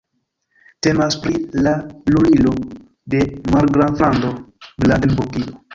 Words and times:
Temas 0.87 1.17
pri 1.25 1.37
la 1.67 1.75
lulilo 2.15 2.57
de 3.17 3.21
Margraflando 3.55 4.37
Brandenburgio. 4.85 5.61